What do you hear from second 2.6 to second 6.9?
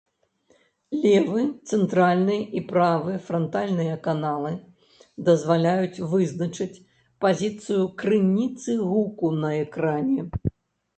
правы франтальныя каналы дазваляюць вызначыць